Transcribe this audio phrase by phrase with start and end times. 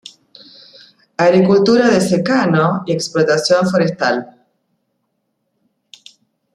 [1.15, 4.47] Agricultura de secano y explotación forestal.